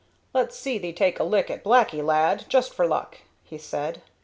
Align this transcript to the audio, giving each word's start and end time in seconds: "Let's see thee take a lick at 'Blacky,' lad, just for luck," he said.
"Let's 0.33 0.57
see 0.57 0.79
thee 0.79 0.93
take 0.93 1.19
a 1.19 1.23
lick 1.23 1.51
at 1.51 1.63
'Blacky,' 1.63 2.03
lad, 2.03 2.45
just 2.49 2.73
for 2.73 2.87
luck," 2.87 3.19
he 3.43 3.59
said. 3.59 4.01